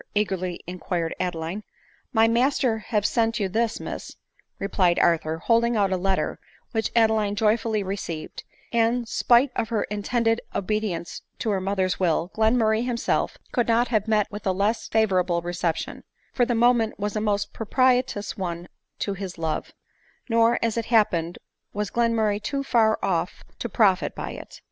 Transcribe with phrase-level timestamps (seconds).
[0.15, 1.61] eagerly inquired Adeline."
[2.11, 4.15] My master have sent you this, Miss,"
[4.57, 6.39] replied Arthur, holding out a letter,
[6.71, 8.43] which Adeline joyfully received;
[8.73, 14.07] and, spite of her intended obedience to her mother's will, Glenmurray himself could not have
[14.07, 18.67] met with a less fa vorable reception, for the moment was a most propitious one
[18.97, 19.71] to his love;
[20.27, 21.37] nor, as it happened,
[21.73, 24.59] was Glenmurray too far off to profit by it.